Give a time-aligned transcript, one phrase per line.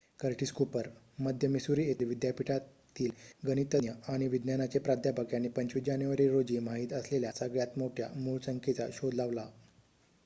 [0.19, 0.87] Curtis Cooper
[1.19, 3.11] मध्य Missouri येथील विद्यापीठातील
[3.47, 9.47] गणितज्ज्ञ आणि विज्ञानाचे प्राध्यापक यांनी २५ जानेवारी रोजी माहीत असलेल्या सगळ्यात मोठ्या मूळसंख्येचा शोध लावला